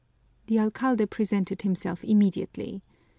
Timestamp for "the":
0.47-0.57